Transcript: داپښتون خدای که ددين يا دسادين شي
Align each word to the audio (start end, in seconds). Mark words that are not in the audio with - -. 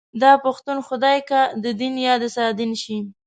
داپښتون 0.21 0.77
خدای 0.87 1.19
که 1.29 1.39
ددين 1.63 1.95
يا 2.07 2.15
دسادين 2.23 2.71
شي 2.81 2.97